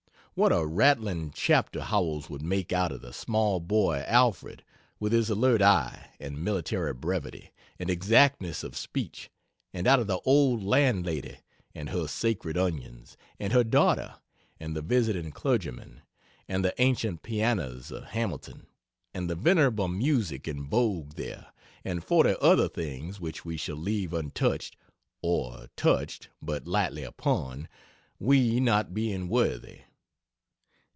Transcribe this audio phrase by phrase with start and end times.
[0.33, 4.63] "What a rattling chapter Howells would make out of the small boy Alfred,
[4.97, 9.29] with his alert eye and military brevity and exactness of speech;
[9.73, 11.39] and out of the old landlady;
[11.75, 14.15] and her sacred onions; and her daughter;
[14.57, 16.01] and the visiting clergyman;
[16.47, 18.67] and the ancient pianos of Hamilton
[19.13, 21.47] and the venerable music in vogue there
[21.83, 24.77] and forty other things which we shall leave untouched
[25.21, 27.67] or touched but lightly upon,
[28.17, 29.81] we not being worthy."